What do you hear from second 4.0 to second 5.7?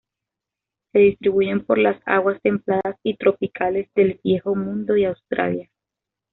Viejo Mundo y Australia.